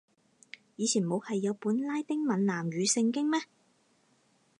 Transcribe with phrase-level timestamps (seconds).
[0.77, 3.41] 以前冇係有本拉丁閩南語聖經咩